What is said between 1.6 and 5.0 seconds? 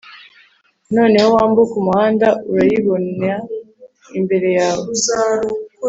umuhanda urayibona imbere yawe